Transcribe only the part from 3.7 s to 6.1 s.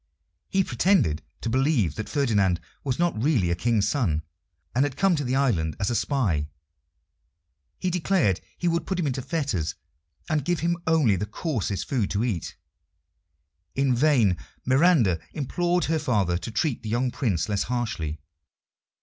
son, and had come to the island as a